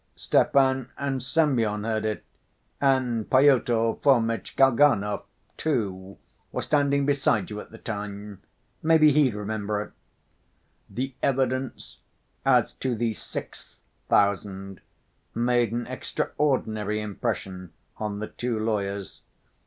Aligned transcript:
Stepan 0.15 0.89
and 0.97 1.21
Semyon 1.21 1.83
heard 1.83 2.05
it, 2.05 2.23
and 2.81 3.29
Pyotr 3.29 3.93
Fomitch 4.01 4.55
Kalganov, 4.55 5.21
too, 5.57 6.17
was 6.51 6.65
standing 6.65 7.05
beside 7.05 7.51
you 7.51 7.61
at 7.61 7.69
the 7.69 7.77
time. 7.77 8.41
Maybe 8.81 9.11
he'd 9.11 9.35
remember 9.35 9.79
it...." 9.79 9.91
The 10.89 11.13
evidence 11.21 11.99
as 12.43 12.73
to 12.77 12.95
the 12.95 13.13
"sixth" 13.13 13.77
thousand 14.09 14.81
made 15.35 15.71
an 15.71 15.85
extraordinary 15.85 16.99
impression 16.99 17.71
on 17.97 18.17
the 18.17 18.27
two 18.29 18.57
lawyers. 18.57 19.21